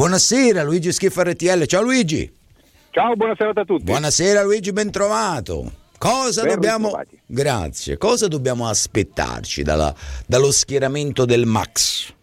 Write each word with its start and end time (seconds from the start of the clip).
Buonasera 0.00 0.62
Luigi 0.62 0.92
Schiffa 0.92 1.22
RTL, 1.24 1.66
ciao 1.66 1.82
Luigi. 1.82 2.26
Ciao, 2.88 3.14
buonasera 3.16 3.50
a 3.54 3.64
tutti. 3.66 3.84
Buonasera 3.84 4.42
Luigi, 4.42 4.72
ben 4.72 4.90
trovato. 4.90 5.70
Cosa 5.98 6.40
ben 6.40 6.54
dobbiamo... 6.54 6.98
Grazie. 7.26 7.98
Cosa 7.98 8.26
dobbiamo 8.26 8.66
aspettarci 8.66 9.62
dalla, 9.62 9.94
dallo 10.26 10.52
schieramento 10.52 11.26
del 11.26 11.44
Max? 11.44 12.14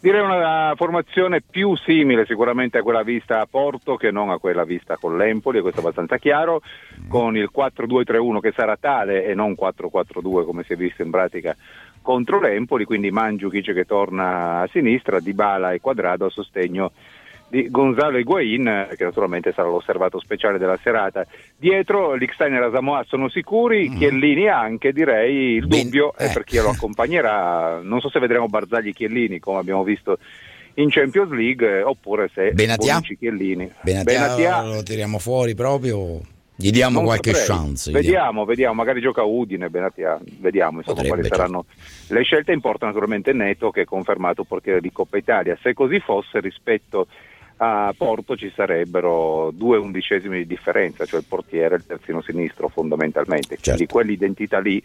Direi 0.00 0.20
una 0.20 0.74
formazione 0.76 1.40
più 1.40 1.74
simile 1.76 2.26
sicuramente 2.26 2.76
a 2.76 2.82
quella 2.82 3.02
vista 3.02 3.40
a 3.40 3.46
Porto 3.46 3.96
che 3.96 4.10
non 4.10 4.28
a 4.28 4.36
quella 4.36 4.64
vista 4.64 4.98
con 4.98 5.16
l'Empoli, 5.16 5.62
questo 5.62 5.80
è 5.80 5.82
abbastanza 5.82 6.18
chiaro, 6.18 6.60
con 7.08 7.38
il 7.38 7.50
4-2-3-1 7.54 8.40
che 8.40 8.52
sarà 8.54 8.76
tale 8.76 9.24
e 9.24 9.34
non 9.34 9.52
4-4-2 9.52 10.44
come 10.44 10.62
si 10.64 10.74
è 10.74 10.76
visto 10.76 11.00
in 11.00 11.10
pratica 11.10 11.56
contro 12.02 12.40
l'Empoli, 12.40 12.84
quindi 12.84 13.10
Mandzukic 13.10 13.72
che 13.72 13.84
torna 13.84 14.60
a 14.60 14.68
sinistra, 14.70 15.20
Dybala 15.20 15.72
e 15.72 15.80
Quadrado 15.80 16.26
a 16.26 16.30
sostegno 16.30 16.92
di 17.50 17.68
Gonzalo 17.68 18.16
Higuain, 18.16 18.88
che 18.96 19.04
naturalmente 19.04 19.52
sarà 19.52 19.68
l'osservato 19.68 20.20
speciale 20.20 20.56
della 20.56 20.78
serata. 20.80 21.26
Dietro 21.56 22.14
Lickstein 22.14 22.54
e 22.54 22.60
la 22.60 22.70
Samoa 22.72 23.04
sono 23.06 23.28
sicuri, 23.28 23.90
mm. 23.90 23.96
Chiellini 23.96 24.48
anche, 24.48 24.92
direi 24.92 25.54
il 25.56 25.66
dubbio 25.66 26.14
eh. 26.16 26.28
è 26.28 26.32
per 26.32 26.44
chi 26.44 26.56
lo 26.58 26.70
accompagnerà. 26.70 27.80
Non 27.82 28.00
so 28.00 28.08
se 28.08 28.20
vedremo 28.20 28.46
Barzagli 28.46 28.92
Chiellini 28.92 29.40
come 29.40 29.58
abbiamo 29.58 29.82
visto 29.82 30.18
in 30.74 30.88
Champions 30.88 31.30
League 31.32 31.82
oppure 31.82 32.30
se 32.32 32.52
Benatia? 32.52 33.00
Chiellini. 33.00 33.70
Benatia, 33.82 34.04
Benatia 34.04 34.62
lo 34.62 34.82
tiriamo 34.84 35.18
fuori 35.18 35.54
proprio. 35.54 36.20
Gli 36.60 36.70
diamo 36.70 36.96
non 36.96 37.04
qualche 37.04 37.32
saprei. 37.32 37.58
chance. 37.58 37.90
Vediamo, 37.90 38.44
vediamo, 38.44 38.74
magari 38.74 39.00
gioca 39.00 39.22
Udine, 39.22 39.70
Benatia, 39.70 40.18
vediamo 40.38 40.78
insomma, 40.78 41.02
Potrebbe, 41.02 41.22
quali 41.22 41.28
saranno 41.28 41.64
certo. 41.66 42.14
le 42.14 42.22
scelte. 42.22 42.52
Importa 42.52 42.86
naturalmente 42.86 43.32
Neto 43.32 43.70
che 43.70 43.82
è 43.82 43.84
confermato 43.84 44.44
portiere 44.44 44.80
di 44.80 44.92
Coppa 44.92 45.16
Italia. 45.16 45.58
Se 45.62 45.72
così 45.72 45.98
fosse 46.00 46.40
rispetto 46.40 47.06
a 47.62 47.94
Porto 47.96 48.36
ci 48.36 48.52
sarebbero 48.54 49.50
due 49.52 49.78
undicesimi 49.78 50.38
di 50.38 50.46
differenza, 50.46 51.04
cioè 51.04 51.20
il 51.20 51.26
portiere 51.28 51.74
e 51.74 51.78
il 51.78 51.86
terzino 51.86 52.22
sinistro 52.22 52.68
fondamentalmente, 52.68 53.56
certo. 53.56 53.70
quindi 53.70 53.86
quell'identità 53.86 54.60
lì 54.60 54.82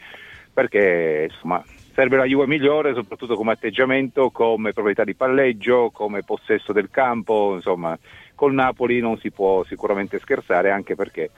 perché 0.53 1.27
insomma 1.29 1.63
serve 1.93 2.17
la 2.17 2.25
Juve 2.25 2.47
migliore 2.47 2.93
soprattutto 2.93 3.35
come 3.35 3.53
atteggiamento, 3.53 4.29
come 4.29 4.73
proprietà 4.73 5.03
di 5.03 5.15
palleggio, 5.15 5.89
come 5.91 6.23
possesso 6.23 6.73
del 6.73 6.89
campo, 6.89 7.55
insomma 7.55 7.97
col 8.35 8.53
Napoli 8.53 8.99
non 8.99 9.17
si 9.19 9.31
può 9.31 9.63
sicuramente 9.63 10.19
scherzare 10.19 10.69
anche 10.69 10.95
perché 10.95 11.29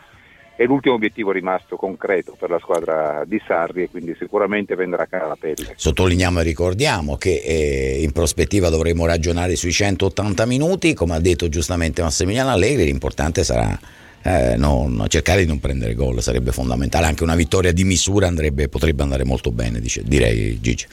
è 0.57 0.63
l'ultimo 0.65 0.95
obiettivo 0.95 1.31
rimasto 1.31 1.75
concreto 1.75 2.35
per 2.37 2.49
la 2.49 2.57
squadra 2.57 3.23
di 3.27 3.39
Sarri 3.45 3.83
e 3.83 3.89
quindi 3.89 4.15
sicuramente 4.17 4.73
vendrà 4.73 5.03
a 5.03 5.05
cara 5.05 5.27
la 5.27 5.37
pelle. 5.39 5.73
Sottolineiamo 5.75 6.39
e 6.39 6.43
ricordiamo 6.43 7.15
che 7.15 7.43
eh, 7.45 8.01
in 8.01 8.11
prospettiva 8.11 8.69
dovremo 8.69 9.05
ragionare 9.05 9.55
sui 9.55 9.71
180 9.71 10.47
minuti, 10.47 10.95
come 10.95 11.13
ha 11.13 11.19
detto 11.19 11.47
giustamente 11.47 12.01
Massimiliano 12.01 12.49
Allegri, 12.49 12.85
l'importante 12.85 13.43
sarà 13.43 13.79
eh, 14.23 14.55
non, 14.57 15.05
cercare 15.09 15.41
di 15.41 15.47
non 15.47 15.59
prendere 15.59 15.93
gol, 15.93 16.23
sarebbe 16.23 16.51
fondamentale, 16.51 17.05
anche 17.05 17.21
una 17.21 17.35
vittoria 17.35 17.71
di 17.71 17.83
misura 17.83 18.25
andrebbe, 18.25 18.67
potrebbe 18.67 19.03
andare 19.03 19.23
molto 19.23 19.51
bene, 19.51 19.79
dice, 19.79 20.01
direi 20.03 20.59
Gigi. 20.59 20.87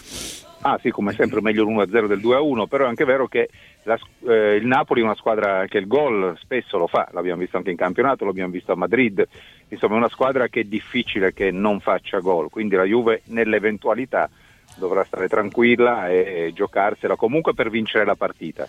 Ah 0.67 0.79
sì, 0.81 0.91
come 0.91 1.13
sempre 1.13 1.43
meglio 1.43 1.63
l'1-0 1.65 2.07
del 2.07 2.21
2-1, 2.21 2.67
però 2.67 2.85
è 2.85 2.89
anche 2.89 3.05
vero 3.05 3.29
che 3.29 3.51
la, 3.83 3.99
eh, 4.27 4.55
il 4.55 4.65
Napoli 4.65 5.03
è 5.03 5.05
una 5.05 5.15
squadra 5.15 5.67
che 5.67 5.77
il 5.77 5.87
gol 5.87 6.35
spesso 6.41 6.79
lo 6.79 6.87
fa, 6.87 7.07
l'abbiamo 7.13 7.41
visto 7.43 7.59
anche 7.59 7.71
in 7.71 7.77
campionato, 7.77 8.25
l'abbiamo 8.25 8.51
visto 8.51 8.73
a 8.73 8.75
Madrid, 8.75 9.29
insomma 9.69 9.97
è 9.97 9.99
una 9.99 10.09
squadra 10.09 10.49
che 10.49 10.61
è 10.61 10.65
difficile 10.65 11.35
che 11.35 11.51
non 11.51 11.81
faccia 11.81 12.21
gol, 12.21 12.49
quindi 12.49 12.77
la 12.77 12.85
Juve 12.85 13.21
nell'eventualità 13.27 14.31
dovrà 14.77 15.05
stare 15.05 15.29
tranquilla 15.29 16.09
e, 16.09 16.47
e 16.47 16.53
giocarsela 16.55 17.15
comunque 17.15 17.53
per 17.53 17.69
vincere 17.69 18.07
la 18.07 18.17
partita. 18.17 18.67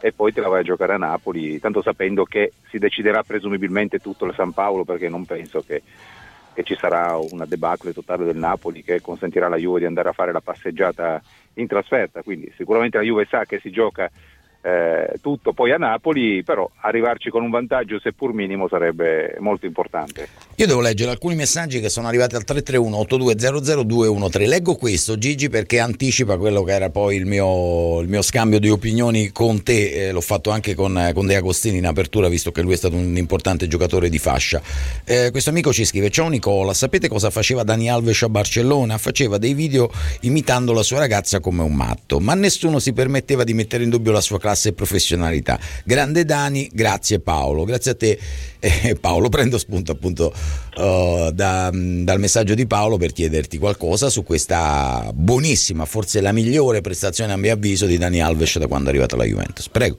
E 0.00 0.12
poi 0.12 0.32
te 0.32 0.40
la 0.40 0.48
vai 0.48 0.60
a 0.60 0.64
giocare 0.64 0.94
a 0.94 0.98
Napoli, 0.98 1.60
tanto 1.60 1.82
sapendo 1.82 2.24
che 2.24 2.52
si 2.70 2.78
deciderà 2.78 3.22
presumibilmente 3.22 3.98
tutto 3.98 4.24
il 4.24 4.34
San 4.34 4.52
Paolo 4.52 4.84
perché 4.84 5.10
non 5.10 5.26
penso 5.26 5.60
che 5.60 5.82
che 6.54 6.62
ci 6.62 6.76
sarà 6.76 7.16
una 7.16 7.44
debacle 7.44 7.92
totale 7.92 8.24
del 8.24 8.36
Napoli 8.36 8.82
che 8.82 9.00
consentirà 9.00 9.46
alla 9.46 9.56
Juve 9.56 9.80
di 9.80 9.86
andare 9.86 10.08
a 10.08 10.12
fare 10.12 10.32
la 10.32 10.40
passeggiata 10.40 11.20
in 11.54 11.66
trasferta, 11.66 12.22
quindi 12.22 12.50
sicuramente 12.56 12.96
la 12.96 13.04
Juve 13.04 13.26
sa 13.28 13.44
che 13.44 13.58
si 13.60 13.70
gioca 13.70 14.10
eh, 14.62 15.18
tutto 15.20 15.52
poi 15.52 15.72
a 15.72 15.76
Napoli, 15.76 16.42
però 16.42 16.70
arrivarci 16.80 17.28
con 17.28 17.42
un 17.42 17.50
vantaggio 17.50 17.98
seppur 17.98 18.32
minimo 18.32 18.66
sarebbe 18.68 19.36
molto 19.40 19.66
importante. 19.66 20.43
Io 20.56 20.66
devo 20.66 20.80
leggere 20.80 21.10
alcuni 21.10 21.34
messaggi 21.34 21.80
che 21.80 21.88
sono 21.88 22.08
arrivati 22.08 22.34
al 22.34 22.44
331 22.44 22.96
8200 22.96 23.82
213. 23.82 24.50
Leggo 24.50 24.76
questo 24.76 25.18
Gigi 25.18 25.48
perché 25.48 25.78
anticipa 25.78 26.36
quello 26.36 26.62
che 26.62 26.72
era 26.72 26.90
poi 26.90 27.16
il 27.16 27.26
mio, 27.26 28.00
il 28.00 28.08
mio 28.08 28.22
scambio 28.22 28.58
di 28.58 28.70
opinioni 28.70 29.30
con 29.30 29.62
te, 29.62 30.08
eh, 30.08 30.12
l'ho 30.12 30.20
fatto 30.20 30.50
anche 30.50 30.74
con, 30.74 31.10
con, 31.12 31.26
De 31.26 31.36
Agostini 31.36 31.78
in 31.78 31.86
apertura 31.86 32.28
visto 32.28 32.52
che 32.52 32.62
lui 32.62 32.72
è 32.72 32.76
stato 32.76 32.96
un 32.96 33.16
importante 33.16 33.68
giocatore 33.68 34.08
di 34.08 34.18
fascia. 34.18 34.62
Eh, 35.04 35.30
questo 35.30 35.50
amico 35.50 35.72
ci 35.72 35.84
scrive, 35.84 36.10
ciao 36.10 36.28
Nicola, 36.28 36.72
sapete 36.72 37.08
cosa 37.08 37.30
faceva 37.30 37.62
Dani 37.62 37.90
Alves 37.90 38.22
a 38.22 38.28
Barcellona? 38.28 38.96
Faceva 38.96 39.38
dei 39.38 39.54
video 39.54 39.90
imitando 40.20 40.72
la 40.72 40.82
sua 40.82 40.98
ragazza 40.98 41.40
come 41.40 41.62
un 41.62 41.74
matto, 41.74 42.20
ma 42.20 42.34
nessuno 42.34 42.78
si 42.78 42.92
permetteva 42.92 43.44
di 43.44 43.54
mettere 43.54 43.84
in 43.84 43.90
dubbio 43.90 44.12
la 44.12 44.20
sua 44.20 44.38
classe 44.38 44.54
classe 44.54 44.68
e 44.70 44.72
professionalità. 44.72 45.58
Grande 45.84 46.24
Dani, 46.24 46.70
grazie 46.72 47.18
Paolo, 47.18 47.64
grazie 47.64 47.90
a 47.90 47.94
te 47.94 48.18
eh, 48.60 48.96
Paolo. 48.98 49.28
Prendo 49.28 49.58
spunto 49.58 49.92
appunto 49.92 50.32
uh, 50.76 51.30
da, 51.30 51.70
dal 51.72 52.18
messaggio 52.18 52.54
di 52.54 52.66
Paolo 52.66 52.96
per 52.96 53.12
chiederti 53.12 53.58
qualcosa 53.58 54.08
su 54.08 54.22
questa 54.22 55.10
buonissima, 55.12 55.84
forse 55.84 56.20
la 56.20 56.32
migliore 56.32 56.80
prestazione 56.80 57.32
a 57.32 57.36
mio 57.36 57.52
avviso 57.52 57.86
di 57.86 57.98
Dani 57.98 58.20
Alves 58.20 58.58
da 58.58 58.66
quando 58.66 58.86
è 58.86 58.90
arrivato 58.90 59.14
alla 59.14 59.24
Juventus. 59.24 59.68
Prego. 59.68 59.96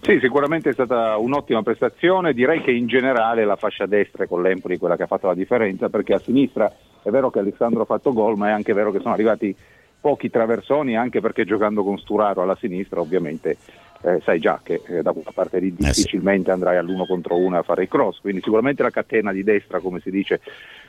Sì, 0.00 0.18
sicuramente 0.20 0.70
è 0.70 0.72
stata 0.72 1.16
un'ottima 1.16 1.62
prestazione, 1.62 2.32
direi 2.32 2.62
che 2.62 2.70
in 2.70 2.86
generale 2.86 3.44
la 3.44 3.56
fascia 3.56 3.86
destra 3.86 4.24
è 4.24 4.28
con 4.28 4.40
l'Empoli 4.40 4.78
quella 4.78 4.96
che 4.96 5.02
ha 5.02 5.08
fatto 5.08 5.26
la 5.26 5.34
differenza 5.34 5.88
perché 5.88 6.14
a 6.14 6.20
sinistra 6.20 6.72
è 7.02 7.10
vero 7.10 7.30
che 7.30 7.40
Alessandro 7.40 7.82
ha 7.82 7.86
fatto 7.86 8.12
gol 8.12 8.36
ma 8.36 8.48
è 8.48 8.52
anche 8.52 8.72
vero 8.72 8.92
che 8.92 9.00
sono 9.00 9.14
arrivati 9.14 9.54
pochi 10.00 10.30
traversoni 10.30 10.96
anche 10.96 11.20
perché 11.20 11.44
giocando 11.44 11.82
con 11.82 11.98
Sturaro 11.98 12.42
alla 12.42 12.56
sinistra 12.60 13.00
ovviamente 13.00 13.56
eh, 14.02 14.20
sai 14.24 14.38
già 14.38 14.60
che 14.62 14.82
eh, 14.86 15.02
da 15.02 15.12
quella 15.12 15.32
parte 15.32 15.58
lì 15.58 15.74
difficilmente 15.74 16.42
eh 16.42 16.44
sì. 16.44 16.50
andrai 16.50 16.76
all'uno 16.76 17.06
contro 17.06 17.36
uno 17.36 17.58
a 17.58 17.62
fare 17.62 17.84
i 17.84 17.88
cross, 17.88 18.20
quindi 18.20 18.40
sicuramente 18.42 18.82
la 18.82 18.90
catena 18.90 19.32
di 19.32 19.42
destra 19.42 19.80
come 19.80 20.00
si 20.00 20.10
dice 20.10 20.40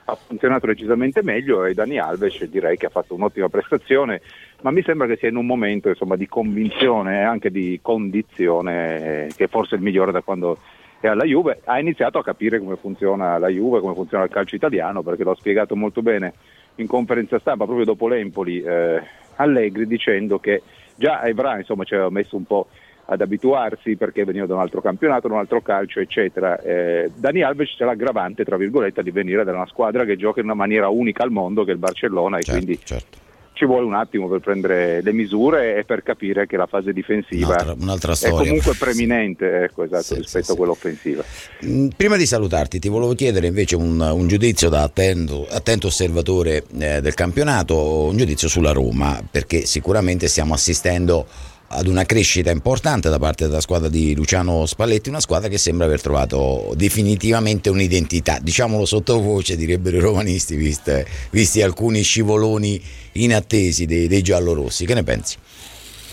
ha 0.10 0.16
funzionato 0.16 0.68
decisamente 0.68 1.22
meglio 1.22 1.66
e 1.66 1.74
Dani 1.74 2.00
Alves 2.00 2.44
direi 2.46 2.78
che 2.78 2.86
ha 2.86 2.90
fatto 2.90 3.14
un'ottima 3.14 3.50
prestazione, 3.50 4.22
ma 4.62 4.72
mi 4.72 4.82
sembra 4.82 5.06
che 5.06 5.18
sia 5.18 5.28
in 5.28 5.36
un 5.36 5.46
momento 5.46 5.90
insomma, 5.90 6.16
di 6.16 6.28
convinzione 6.28 7.20
e 7.20 7.24
anche 7.24 7.52
di 7.52 7.80
condizione 7.82 9.26
eh, 9.26 9.32
che 9.36 9.48
forse 9.48 9.76
è 9.76 9.78
il 9.78 9.84
migliore 9.84 10.14
da 10.14 10.22
quando 10.22 10.60
è 11.00 11.08
alla 11.08 11.26
Juve, 11.26 11.62
ha 11.66 11.80
iniziato 11.80 12.18
a 12.18 12.24
capire 12.24 12.58
come 12.60 12.76
funziona 12.78 13.38
la 13.38 13.50
Juve, 13.50 13.82
come 13.82 13.94
funziona 13.94 14.24
il 14.24 14.30
calcio 14.30 14.56
italiano 14.56 15.04
perché 15.04 15.24
l'ho 15.24 15.36
spiegato 15.36 15.76
molto 15.76 16.02
bene 16.02 16.34
in 16.76 16.88
conferenza 16.88 17.38
stampa 17.40 17.66
proprio 17.66 17.86
dopo 17.86 18.08
l'Empoli 18.08 18.62
eh, 18.62 19.02
Allegri 19.36 19.86
dicendo 19.86 20.40
che 20.40 20.62
già 20.96 21.24
Evra 21.24 21.58
insomma 21.58 21.84
ci 21.84 21.94
aveva 21.94 22.10
messo 22.10 22.36
un 22.36 22.46
po' 22.46 22.68
ad 23.10 23.22
abituarsi 23.22 23.96
perché 23.96 24.26
veniva 24.26 24.46
da 24.46 24.56
un 24.56 24.62
altro 24.62 24.82
campionato, 24.82 25.28
da 25.28 25.36
un 25.36 25.40
altro 25.40 25.62
calcio 25.62 26.00
eccetera. 26.00 26.60
Eh, 26.60 27.12
Dani 27.16 27.42
Alves 27.42 27.76
c'è 27.76 27.86
l'aggravante 27.86 28.44
tra 28.44 28.58
virgolette 28.58 29.04
di 29.04 29.12
venire 29.12 29.44
da 29.44 29.54
una 29.54 29.68
squadra 29.68 30.06
che 30.06 30.18
gioca 30.18 30.40
in 30.40 30.46
una 30.46 30.56
maniera 30.56 30.90
unica 30.90 31.24
al 31.24 31.32
mondo 31.32 31.64
che 31.64 31.72
è 31.72 31.74
il 31.74 31.80
Barcellona 31.80 32.40
certo, 32.40 32.52
e 32.52 32.54
quindi 32.54 32.80
certo 32.84 33.26
ci 33.58 33.66
vuole 33.66 33.88
un 33.88 33.96
attimo 33.96 34.28
per 34.28 34.40
prendere 34.40 35.02
le 35.02 35.12
misure 35.12 35.78
e 35.78 35.84
per 35.84 36.04
capire 36.04 36.46
che 36.46 36.58
la 36.58 36.68
fase 36.68 36.94
difensiva 36.94 37.56
un'altra, 37.60 37.76
un'altra 37.80 38.14
è 38.14 38.30
comunque 38.30 38.76
preminente 38.78 39.64
ecco, 39.64 39.84
esatto, 39.84 40.04
sì, 40.04 40.16
rispetto 40.16 40.46
sì, 40.46 40.52
a 40.52 40.56
quella 40.56 40.72
offensiva. 40.72 41.24
Mm, 41.66 41.88
prima 41.98 42.18
di 42.18 42.28
salutarti 42.28 42.78
ti 42.78 42.88
volevo 42.88 43.14
chiedere 43.14 43.48
invece 43.48 43.76
un, 43.76 44.00
un 44.00 44.28
giudizio 44.28 44.70
da 44.70 44.84
attento, 44.84 45.48
attento 45.50 45.88
osservatore 45.88 46.66
eh, 46.78 47.02
del 47.02 47.16
campionato, 47.16 48.04
un 48.04 48.16
giudizio 48.16 48.48
sulla 48.48 48.74
Roma, 48.74 49.20
perché 49.30 49.66
sicuramente 49.66 50.28
stiamo 50.28 50.54
assistendo 50.54 51.26
ad 51.70 51.88
una 51.88 52.06
crescita 52.06 52.50
importante 52.52 53.10
da 53.10 53.20
parte 53.20 53.46
della 53.46 53.60
squadra 53.60 53.90
di 53.90 54.16
Luciano 54.16 54.66
Spalletti, 54.66 55.10
una 55.10 55.20
squadra 55.20 55.50
che 55.50 55.58
sembra 55.58 55.86
aver 55.86 56.02
trovato 56.02 56.74
definitivamente 56.76 57.70
un'identità, 57.70 58.40
diciamolo 58.42 58.86
sottovoce, 58.86 59.58
direbbero 59.58 59.98
i 59.98 60.00
romanisti, 60.00 60.56
viste, 60.56 61.06
visti 61.32 61.62
alcuni 61.62 62.02
scivoloni 62.04 62.82
inattesi 63.14 63.86
dei, 63.86 64.08
dei 64.08 64.22
giallorossi. 64.22 64.86
Che 64.86 64.94
ne 64.94 65.04
pensi? 65.04 65.36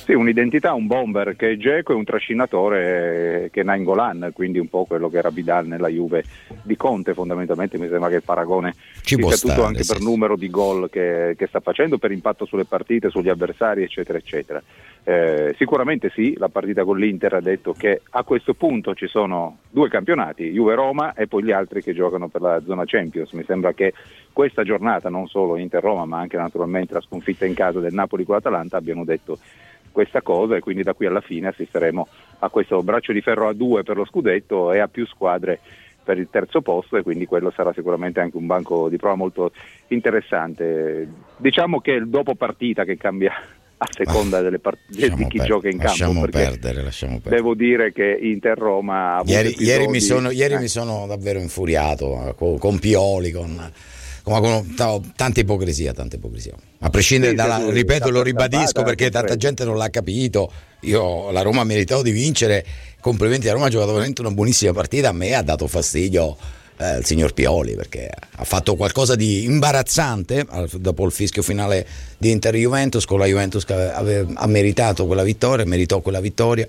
Sì, 0.04 0.12
un'identità, 0.12 0.74
un 0.74 0.86
bomber 0.86 1.34
che 1.34 1.52
è 1.52 1.56
Geco 1.56 1.92
e 1.92 1.94
un 1.94 2.04
trascinatore 2.04 3.48
che 3.50 3.62
è 3.62 3.64
Nainggolan, 3.64 4.32
quindi 4.34 4.58
un 4.58 4.68
po' 4.68 4.84
quello 4.84 5.08
che 5.08 5.16
era 5.16 5.30
Vidal 5.30 5.66
nella 5.66 5.88
Juve 5.88 6.22
di 6.62 6.76
Conte, 6.76 7.14
fondamentalmente 7.14 7.78
mi 7.78 7.88
sembra 7.88 8.10
che 8.10 8.16
il 8.16 8.22
paragone 8.22 8.74
ci 9.00 9.16
sia 9.16 9.30
stare, 9.30 9.54
tutto 9.54 9.66
anche 9.66 9.82
sì. 9.82 9.94
per 9.94 10.02
numero 10.02 10.36
di 10.36 10.50
gol 10.50 10.90
che, 10.90 11.34
che, 11.38 11.46
sta 11.46 11.60
facendo, 11.60 11.96
per 11.96 12.12
impatto 12.12 12.44
sulle 12.44 12.66
partite, 12.66 13.08
sugli 13.08 13.30
avversari, 13.30 13.82
eccetera, 13.82 14.18
eccetera. 14.18 14.62
Eh, 15.04 15.54
sicuramente 15.56 16.10
sì, 16.10 16.34
la 16.36 16.50
partita 16.50 16.84
con 16.84 16.98
l'Inter 16.98 17.32
ha 17.32 17.40
detto 17.40 17.72
che 17.72 18.02
a 18.10 18.22
questo 18.24 18.52
punto 18.52 18.94
ci 18.94 19.06
sono 19.06 19.60
due 19.70 19.88
campionati, 19.88 20.50
Juve-Roma 20.50 21.14
e 21.14 21.26
poi 21.28 21.44
gli 21.44 21.52
altri 21.52 21.82
che 21.82 21.94
giocano 21.94 22.28
per 22.28 22.42
la 22.42 22.62
zona 22.62 22.84
Champions. 22.84 23.32
Mi 23.32 23.44
sembra 23.44 23.72
che 23.72 23.94
questa 24.34 24.64
giornata, 24.64 25.08
non 25.08 25.28
solo 25.28 25.56
Inter-Roma, 25.56 26.04
ma 26.04 26.18
anche 26.18 26.36
naturalmente 26.36 26.92
la 26.92 27.00
sconfitta 27.00 27.46
in 27.46 27.54
casa 27.54 27.80
del 27.80 27.94
Napoli 27.94 28.24
con 28.24 28.34
l'Atalanta, 28.34 28.76
abbiano 28.76 29.04
detto 29.04 29.38
questa 29.94 30.22
cosa 30.22 30.56
e 30.56 30.60
quindi 30.60 30.82
da 30.82 30.92
qui 30.92 31.06
alla 31.06 31.20
fine 31.20 31.46
assisteremo 31.46 32.08
a 32.40 32.48
questo 32.48 32.82
braccio 32.82 33.12
di 33.12 33.20
ferro 33.20 33.46
a 33.46 33.52
due 33.52 33.84
per 33.84 33.96
lo 33.96 34.04
scudetto 34.04 34.72
e 34.72 34.80
a 34.80 34.88
più 34.88 35.06
squadre 35.06 35.60
per 36.02 36.18
il 36.18 36.26
terzo 36.30 36.60
posto 36.60 36.96
e 36.96 37.02
quindi 37.02 37.26
quello 37.26 37.52
sarà 37.54 37.72
sicuramente 37.72 38.18
anche 38.20 38.36
un 38.36 38.46
banco 38.46 38.88
di 38.88 38.96
prova 38.96 39.14
molto 39.14 39.52
interessante. 39.88 41.08
Diciamo 41.36 41.80
che 41.80 41.92
è 41.92 41.96
il 41.96 42.08
dopo 42.08 42.34
partita 42.34 42.84
che 42.84 42.96
cambia 42.96 43.32
a 43.78 43.86
seconda 43.90 44.38
ah, 44.38 44.42
delle 44.42 44.58
partite 44.58 45.10
di 45.10 45.26
chi 45.28 45.38
per, 45.38 45.46
gioca 45.46 45.68
in 45.68 45.78
campo. 45.78 45.86
Lasciamo 45.86 46.26
perdere, 46.26 46.82
lasciamo 46.82 47.12
perdere. 47.14 47.36
Devo 47.36 47.54
dire 47.54 47.92
che 47.92 48.18
Inter-Roma 48.20 49.22
ieri, 49.24 49.54
ieri, 49.58 49.86
mi 49.86 50.00
sono, 50.00 50.30
ieri 50.30 50.54
eh. 50.54 50.58
mi 50.58 50.68
sono 50.68 51.06
davvero 51.06 51.38
infuriato 51.38 52.28
eh, 52.28 52.58
con, 52.58 52.78
Pioli, 52.80 53.30
con, 53.30 53.72
tanta 54.24 55.40
ipocrisia, 55.40 55.92
tanta 55.92 56.16
ipocrisia. 56.16 56.54
A 56.80 56.90
prescindere 56.90 57.30
sì, 57.32 57.36
dalla, 57.36 57.70
ripeto, 57.70 58.10
lo 58.10 58.22
ribadisco 58.22 58.82
perché 58.82 59.10
tanta 59.10 59.36
gente 59.36 59.64
non 59.64 59.76
l'ha 59.76 59.90
capito. 59.90 60.50
Io 60.80 61.30
la 61.30 61.42
Roma 61.42 61.60
ha 61.60 61.64
meritato 61.64 62.02
di 62.02 62.10
vincere. 62.10 62.64
Complimenti, 63.00 63.46
la 63.46 63.52
Roma 63.52 63.66
ha 63.66 63.70
giocato 63.70 63.92
veramente 63.92 64.22
una 64.22 64.30
buonissima 64.30 64.72
partita. 64.72 65.10
A 65.10 65.12
me 65.12 65.34
ha 65.34 65.42
dato 65.42 65.66
fastidio 65.66 66.36
eh, 66.78 66.98
il 66.98 67.04
signor 67.04 67.34
Pioli 67.34 67.74
perché 67.74 68.10
ha 68.10 68.44
fatto 68.44 68.76
qualcosa 68.76 69.14
di 69.14 69.44
imbarazzante 69.44 70.46
dopo 70.78 71.04
il 71.04 71.12
fischio 71.12 71.42
finale 71.42 71.86
di 72.18 72.30
Inter 72.30 72.54
Juventus 72.56 73.04
con 73.04 73.18
la 73.18 73.26
Juventus 73.26 73.64
che 73.64 73.74
aveva, 73.74 74.30
ha 74.34 74.46
meritato 74.46 75.06
quella 75.06 75.22
vittoria, 75.22 75.64
meritò 75.64 76.00
quella 76.00 76.20
vittoria 76.20 76.66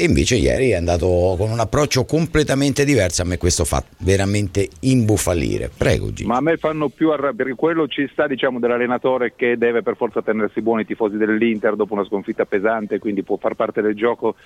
e 0.00 0.04
invece 0.04 0.36
ieri 0.36 0.70
è 0.70 0.76
andato 0.76 1.34
con 1.36 1.50
un 1.50 1.60
approccio 1.60 2.06
completamente 2.06 2.86
diverso. 2.86 3.20
A 3.20 3.26
me 3.26 3.36
questo 3.36 3.66
fa 3.66 3.84
veramente 3.98 4.66
imbufalire. 4.80 5.70
Prego, 5.76 6.10
Gino. 6.10 6.28
Ma 6.28 6.38
a 6.38 6.40
me 6.40 6.56
fanno 6.56 6.88
più 6.88 7.10
arrabbiare 7.10 7.54
quello 7.54 7.86
ci 7.86 8.08
sta, 8.10 8.26
diciamo, 8.26 8.58
dell'allenatore 8.58 9.34
che 9.36 9.58
deve 9.58 9.82
per 9.82 9.96
forza 9.96 10.22
tenersi 10.22 10.62
buoni 10.62 10.82
i 10.82 10.86
tifosi 10.86 11.18
dell'Inter 11.18 11.76
dopo 11.76 11.92
una 11.92 12.04
sconfitta 12.04 12.46
pesante, 12.46 12.98
quindi 12.98 13.22
può 13.22 13.36
far 13.36 13.54
parte 13.54 13.82
del 13.82 13.94
gioco 13.94 14.36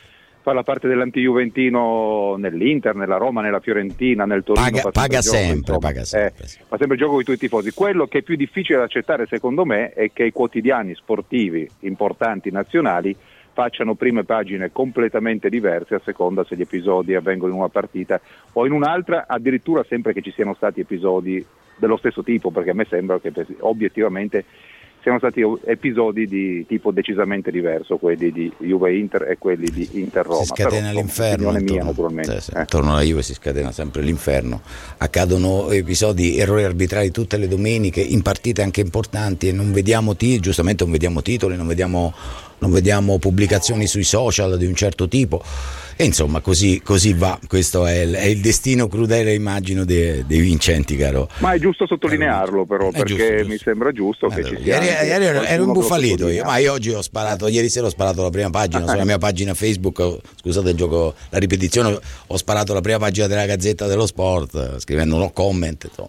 fa 0.44 0.52
la 0.52 0.62
parte 0.62 0.88
dell'anti-Juventino 0.88 2.36
nell'Inter, 2.36 2.94
nella 2.94 3.16
Roma, 3.16 3.40
nella 3.40 3.60
Fiorentina, 3.60 4.26
nel 4.26 4.44
Torino. 4.44 4.66
Paga, 4.66 4.90
paga 4.90 5.22
sempre, 5.22 5.72
gioco, 5.72 5.78
paga 5.78 6.04
sempre. 6.04 6.44
Eh, 6.44 6.48
fa 6.68 6.76
sempre 6.76 6.96
il 6.96 6.98
gioco 6.98 7.12
con 7.12 7.20
i 7.22 7.24
tuoi 7.24 7.38
tifosi. 7.38 7.70
Quello 7.70 8.06
che 8.06 8.18
è 8.18 8.22
più 8.22 8.36
difficile 8.36 8.76
da 8.76 8.84
accettare 8.84 9.24
secondo 9.26 9.64
me 9.64 9.92
è 9.94 10.10
che 10.12 10.24
i 10.24 10.32
quotidiani 10.32 10.94
sportivi 10.94 11.66
importanti 11.80 12.50
nazionali 12.50 13.16
facciano 13.54 13.94
prime 13.94 14.24
pagine 14.24 14.70
completamente 14.72 15.48
diverse 15.48 15.94
a 15.94 16.00
seconda 16.04 16.44
se 16.44 16.56
gli 16.56 16.60
episodi 16.60 17.14
avvengono 17.14 17.52
in 17.52 17.58
una 17.58 17.68
partita 17.68 18.20
o 18.52 18.66
in 18.66 18.72
un'altra, 18.72 19.24
addirittura 19.26 19.84
sempre 19.88 20.12
che 20.12 20.20
ci 20.20 20.32
siano 20.32 20.54
stati 20.54 20.80
episodi 20.80 21.44
dello 21.76 21.96
stesso 21.96 22.22
tipo, 22.22 22.50
perché 22.50 22.70
a 22.70 22.74
me 22.74 22.84
sembra 22.88 23.18
che 23.18 23.32
obiettivamente 23.60 24.44
siano 25.04 25.18
stati 25.18 25.42
episodi 25.66 26.26
di 26.26 26.64
tipo 26.66 26.90
decisamente 26.90 27.50
diverso, 27.50 27.98
quelli 27.98 28.32
di 28.32 28.50
Juve 28.56 28.96
Inter 28.96 29.28
e 29.28 29.36
quelli 29.36 29.68
di 29.70 29.86
Inter 30.00 30.24
Roma. 30.24 30.40
Si 30.40 30.46
scatena 30.46 30.88
Però, 30.88 30.98
l'inferno. 30.98 31.50
Intorno, 31.50 31.72
mia, 31.74 31.84
naturalmente. 31.84 32.40
Sì, 32.40 32.40
sì. 32.40 32.56
Eh. 32.56 32.60
Intorno 32.60 32.92
alla 32.92 33.02
Juve 33.02 33.22
si 33.22 33.34
scatena 33.34 33.70
sempre 33.70 34.00
l'inferno. 34.00 34.62
Accadono 34.96 35.68
episodi, 35.70 36.38
errori 36.38 36.64
arbitrali 36.64 37.10
tutte 37.10 37.36
le 37.36 37.48
domeniche, 37.48 38.00
in 38.00 38.22
partite 38.22 38.62
anche 38.62 38.80
importanti 38.80 39.48
e 39.48 39.52
non 39.52 39.72
vediamo 39.72 40.16
titoli, 40.16 40.40
giustamente 40.40 40.84
non 40.84 40.92
vediamo 40.94 41.20
titoli, 41.20 41.54
non 41.54 41.66
vediamo, 41.66 42.14
non 42.58 42.70
vediamo 42.70 43.18
pubblicazioni 43.18 43.86
sui 43.86 44.04
social 44.04 44.56
di 44.58 44.66
un 44.66 44.74
certo 44.74 45.08
tipo 45.08 45.42
e 45.96 46.04
insomma, 46.04 46.40
così, 46.40 46.80
così 46.82 47.12
va. 47.12 47.38
Questo 47.46 47.86
è 47.86 48.00
il, 48.00 48.14
è 48.14 48.24
il, 48.24 48.40
destino 48.40 48.88
crudele, 48.88 49.32
immagino, 49.32 49.84
dei, 49.84 50.24
dei, 50.26 50.40
vincenti, 50.40 50.96
caro. 50.96 51.28
Ma 51.38 51.52
è 51.52 51.58
giusto 51.58 51.86
sottolinearlo, 51.86 52.64
però, 52.66 52.88
è 52.88 52.92
perché 52.92 53.06
giusto, 53.06 53.32
giusto. 53.32 53.48
mi 53.48 53.58
sembra 53.58 53.92
giusto 53.92 54.26
allora, 54.26 54.42
che 54.42 54.56
ci 54.56 54.62
sia. 54.62 54.74
Ieri, 54.74 55.06
ieri 55.06 55.24
ero, 55.24 55.42
ero 55.42 55.62
imbufalito 55.64 56.28
io, 56.28 56.44
ma 56.44 56.56
io 56.56 56.72
oggi 56.72 56.90
ho 56.90 57.02
sparato, 57.02 57.46
ieri 57.46 57.68
sera 57.68 57.86
ho 57.86 57.90
sparato 57.90 58.22
la 58.22 58.30
prima 58.30 58.50
pagina 58.50 58.86
sulla 58.88 59.04
mia 59.04 59.18
pagina 59.18 59.54
Facebook. 59.54 60.18
Scusate 60.40 60.70
il 60.70 60.76
gioco, 60.76 61.14
la 61.30 61.38
ripetizione, 61.38 61.96
ho 62.26 62.36
sparato 62.36 62.74
la 62.74 62.80
prima 62.80 62.98
pagina 62.98 63.28
della 63.28 63.46
Gazzetta 63.46 63.86
dello 63.86 64.06
Sport, 64.06 64.80
scrivendo 64.80 65.16
no 65.16 65.30
comment. 65.30 65.84
Insomma. 65.84 66.08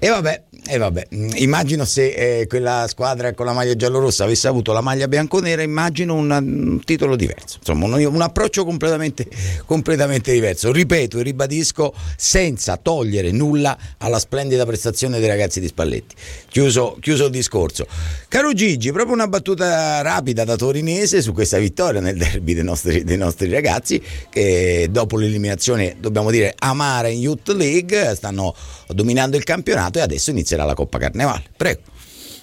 E 0.00 0.08
vabbè, 0.08 0.42
e 0.66 0.78
vabbè, 0.78 1.08
immagino 1.36 1.84
se 1.84 2.40
eh, 2.40 2.46
quella 2.46 2.86
squadra 2.88 3.34
con 3.34 3.46
la 3.46 3.52
maglia 3.52 3.76
giallorossa 3.76 4.24
avesse 4.24 4.48
avuto 4.48 4.72
la 4.72 4.80
maglia 4.80 5.08
bianconera, 5.08 5.62
immagino 5.62 6.14
una, 6.14 6.38
un 6.38 6.80
titolo 6.84 7.16
diverso, 7.16 7.58
insomma, 7.58 7.84
un, 7.86 8.04
un 8.04 8.20
approccio 8.22 8.64
completamente 8.64 9.28
completamente, 9.66 10.32
diverso. 10.32 10.72
Ripeto 10.72 11.18
e 11.18 11.22
ribadisco 11.22 11.94
senza 12.16 12.76
togliere 12.76 13.30
nulla 13.30 13.76
alla 13.98 14.18
splendida 14.18 14.64
prestazione 14.64 15.18
dei 15.18 15.28
ragazzi 15.28 15.60
di 15.60 15.66
Spalletti. 15.66 16.14
Chiuso, 16.48 16.96
chiuso 17.00 17.26
il 17.26 17.30
discorso. 17.30 17.86
Caro 18.28 18.52
Gigi, 18.52 18.92
proprio 18.92 19.14
una 19.14 19.28
battuta 19.28 20.00
rapida 20.02 20.44
da 20.44 20.56
torinese 20.56 21.22
su 21.22 21.32
questa 21.32 21.58
vittoria 21.58 22.00
nel 22.00 22.16
derby 22.16 22.54
dei 22.54 22.64
nostri, 22.64 23.04
dei 23.04 23.16
nostri 23.16 23.50
ragazzi 23.50 24.00
che 24.30 24.88
dopo 24.90 25.18
l'eliminazione, 25.18 25.96
dobbiamo 25.98 26.30
dire, 26.30 26.54
amara 26.58 27.08
in 27.08 27.20
Youth 27.20 27.48
League, 27.48 28.14
stanno 28.14 28.54
dominando 28.88 29.36
il 29.36 29.44
campionato 29.44 29.98
e 29.98 30.02
adesso 30.02 30.30
inizierà 30.54 30.64
la 30.64 30.74
Coppa 30.74 30.98
Carnevale. 30.98 31.42
Prego. 31.56 31.80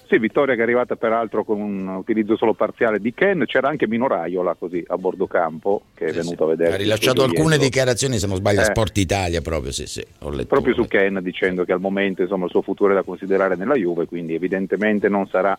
Sì, 0.07 0.17
vittoria 0.17 0.55
che 0.55 0.59
è 0.59 0.63
arrivata 0.63 0.97
peraltro 0.97 1.45
con 1.45 1.61
un 1.61 1.87
utilizzo 1.87 2.35
solo 2.35 2.53
parziale 2.53 2.99
di 2.99 3.13
Ken, 3.13 3.45
c'era 3.45 3.69
anche 3.69 3.87
Minoraiola 3.87 4.55
così 4.59 4.83
a 4.85 4.97
bordo 4.97 5.25
campo 5.25 5.83
che 5.93 6.07
è 6.07 6.11
venuto 6.11 6.35
sì. 6.35 6.43
a 6.43 6.45
vedere. 6.47 6.73
Ha 6.73 6.77
rilasciato 6.77 7.23
alcune 7.23 7.57
dietro. 7.57 7.63
dichiarazioni, 7.63 8.19
se 8.19 8.27
non 8.27 8.35
sbaglio, 8.35 8.59
a 8.59 8.63
eh. 8.63 8.65
Sport 8.65 8.97
Italia 8.97 9.39
proprio, 9.39 9.71
sì, 9.71 9.87
sì, 9.87 10.05
proprio 10.47 10.73
su 10.73 10.85
Ken 10.85 11.21
dicendo 11.23 11.63
che 11.63 11.71
al 11.71 11.79
momento 11.79 12.23
insomma, 12.23 12.43
il 12.43 12.51
suo 12.51 12.61
futuro 12.61 12.91
è 12.91 12.95
da 12.95 13.03
considerare 13.03 13.55
nella 13.55 13.75
Juve, 13.75 14.05
quindi 14.05 14.33
evidentemente 14.33 15.07
non 15.07 15.27
sarà 15.27 15.57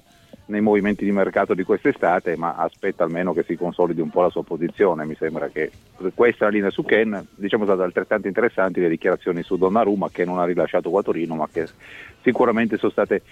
nei 0.53 0.61
movimenti 0.61 1.05
di 1.05 1.11
mercato 1.11 1.55
di 1.55 1.65
quest'estate, 1.65 2.37
ma 2.37 2.55
aspetta 2.55 3.05
almeno 3.05 3.33
che 3.33 3.43
si 3.43 3.57
consolidi 3.57 4.01
un 4.01 4.11
po' 4.11 4.21
la 4.21 4.29
sua 4.29 4.45
posizione. 4.45 5.05
Mi 5.05 5.17
sembra 5.17 5.49
che 5.49 5.71
questa 6.15 6.49
linea 6.49 6.71
su 6.71 6.85
Ken, 6.85 7.27
diciamo 7.35 7.65
state 7.65 7.83
altrettanto 7.83 8.29
interessanti 8.29 8.81
le 8.81 8.89
dichiarazioni 8.89 9.43
su 9.43 9.57
Donnarumma 9.57 10.11
che 10.11 10.25
non 10.25 10.39
ha 10.39 10.45
rilasciato 10.45 10.91
Quatorino, 10.91 11.35
ma 11.35 11.49
che 11.51 11.67
sicuramente 12.23 12.77
sono 12.77 12.93
state 12.93 13.23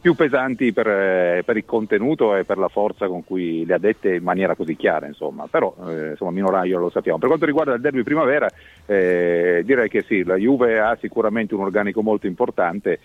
più 0.00 0.14
pesanti 0.14 0.72
per, 0.72 0.86
eh, 0.86 1.42
per, 1.44 1.56
il 1.56 1.64
contenuto 1.64 2.36
e 2.36 2.44
per 2.44 2.58
la 2.58 2.68
forza 2.68 3.06
con 3.08 3.24
cui 3.24 3.66
le 3.66 3.74
ha 3.74 3.78
dette 3.78 4.14
in 4.14 4.22
maniera 4.22 4.54
così 4.54 4.76
chiara, 4.76 5.06
insomma. 5.06 5.46
però 5.50 5.74
eh, 5.88 6.10
insomma, 6.10 6.30
Minoraio 6.30 6.78
lo 6.78 6.90
sappiamo. 6.90 7.18
Per 7.18 7.28
quanto 7.28 7.44
riguarda 7.44 7.74
il 7.74 7.80
derby 7.80 8.02
primavera, 8.02 8.48
eh, 8.86 9.62
direi 9.64 9.88
che 9.88 10.02
sì, 10.02 10.22
la 10.22 10.36
Juve 10.36 10.78
ha 10.78 10.96
sicuramente 11.00 11.54
un 11.54 11.62
organico 11.62 12.02
molto 12.02 12.26
importante 12.26 13.00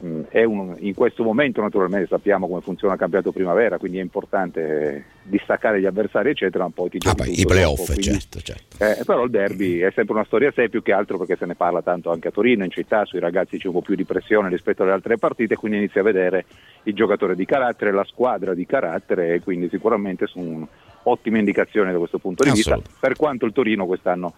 un, 0.00 0.76
in 0.78 0.94
questo 0.94 1.24
momento 1.24 1.60
naturalmente 1.60 2.06
sappiamo 2.06 2.46
come 2.46 2.60
funziona 2.60 2.94
il 2.94 3.00
campionato 3.00 3.32
primavera, 3.32 3.78
quindi 3.78 3.98
è 3.98 4.02
importante 4.02 4.94
eh, 4.94 5.04
distaccare 5.22 5.80
gli 5.80 5.86
avversari 5.86 6.30
eccetera, 6.30 6.64
ma 6.64 6.70
poi 6.70 6.90
ti 6.90 6.98
ah, 7.08 7.14
beh, 7.14 7.26
i 7.26 7.44
playoff, 7.44 7.78
dopo, 7.78 7.92
quindi, 7.92 8.02
certo, 8.02 8.40
certo. 8.40 8.84
Eh, 8.84 9.04
però 9.04 9.24
il 9.24 9.30
derby 9.30 9.78
è 9.78 9.90
sempre 9.92 10.14
una 10.14 10.24
storia 10.24 10.48
a 10.48 10.52
sé 10.52 10.68
più 10.68 10.82
che 10.82 10.92
altro 10.92 11.18
perché 11.18 11.36
se 11.36 11.46
ne 11.46 11.56
parla 11.56 11.82
tanto 11.82 12.12
anche 12.12 12.28
a 12.28 12.30
Torino, 12.30 12.64
in 12.64 12.70
città, 12.70 13.04
sui 13.04 13.18
ragazzi 13.18 13.58
c'è 13.58 13.66
un 13.66 13.74
po' 13.74 13.82
più 13.82 13.96
di 13.96 14.04
pressione 14.04 14.48
rispetto 14.48 14.82
alle 14.82 14.92
altre 14.92 15.18
partite, 15.18 15.56
quindi 15.56 15.78
inizia 15.78 16.00
a 16.00 16.04
vedere 16.04 16.44
il 16.84 16.94
giocatore 16.94 17.34
di 17.34 17.44
carattere, 17.44 17.90
la 17.90 18.04
squadra 18.04 18.54
di 18.54 18.66
carattere 18.66 19.34
e 19.34 19.40
quindi 19.40 19.68
sicuramente 19.68 20.26
sono 20.26 20.68
ottime 21.02 21.38
indicazioni 21.38 21.90
da 21.90 21.98
questo 21.98 22.18
punto 22.18 22.44
di 22.44 22.50
vista, 22.50 22.80
per 23.00 23.16
quanto 23.16 23.46
il 23.46 23.52
Torino 23.52 23.86
quest'anno 23.86 24.34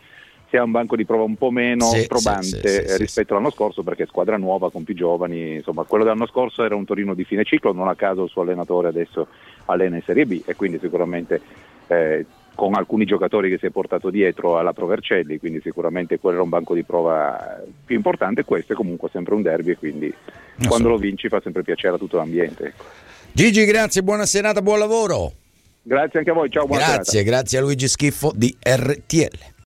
sia 0.50 0.64
un 0.64 0.72
banco 0.72 0.96
di 0.96 1.06
prova 1.06 1.22
un 1.22 1.36
po' 1.36 1.50
meno 1.50 1.86
sì, 1.86 2.06
probante 2.06 2.68
sì, 2.68 2.88
sì, 2.88 2.96
rispetto 2.98 3.32
all'anno 3.32 3.50
scorso 3.50 3.82
perché 3.82 4.04
squadra 4.06 4.36
nuova 4.36 4.70
con 4.70 4.82
più 4.82 4.94
giovani, 4.94 5.54
insomma 5.54 5.84
quello 5.84 6.04
dell'anno 6.04 6.26
scorso 6.26 6.64
era 6.64 6.74
un 6.74 6.84
Torino 6.84 7.14
di 7.14 7.24
fine 7.24 7.44
ciclo, 7.44 7.72
non 7.72 7.88
a 7.88 7.94
caso 7.94 8.24
il 8.24 8.28
suo 8.28 8.42
allenatore 8.42 8.88
adesso 8.88 9.28
allena 9.66 9.96
in 9.96 10.02
Serie 10.02 10.26
B 10.26 10.42
e 10.44 10.56
quindi 10.56 10.78
sicuramente 10.80 11.40
eh, 11.86 12.26
con 12.54 12.74
alcuni 12.74 13.04
giocatori 13.04 13.48
che 13.48 13.58
si 13.58 13.66
è 13.66 13.70
portato 13.70 14.10
dietro 14.10 14.58
alla 14.58 14.72
Provercelli, 14.72 15.38
quindi 15.38 15.60
sicuramente 15.62 16.18
quello 16.18 16.36
era 16.36 16.44
un 16.44 16.50
banco 16.50 16.74
di 16.74 16.82
prova 16.82 17.62
più 17.86 17.94
importante, 17.94 18.44
questo 18.44 18.72
è 18.72 18.76
comunque 18.76 19.08
sempre 19.10 19.34
un 19.34 19.42
derby 19.42 19.70
e 19.70 19.76
quindi 19.78 20.12
non 20.56 20.68
quando 20.68 20.88
so. 20.88 20.94
lo 20.94 20.98
vinci 20.98 21.28
fa 21.28 21.40
sempre 21.40 21.62
piacere 21.62 21.94
a 21.94 21.98
tutto 21.98 22.16
l'ambiente. 22.16 22.66
Ecco. 22.66 22.84
Gigi, 23.32 23.64
grazie, 23.64 24.02
buona 24.02 24.26
serata, 24.26 24.60
buon 24.60 24.80
lavoro. 24.80 25.32
Grazie 25.82 26.18
anche 26.18 26.30
a 26.30 26.34
voi, 26.34 26.50
ciao, 26.50 26.66
buona 26.66 26.84
Grazie, 26.84 27.20
serata. 27.20 27.30
grazie 27.30 27.58
a 27.58 27.60
Luigi 27.62 27.88
Schiffo 27.88 28.32
di 28.34 28.54
RTL. 28.60 29.58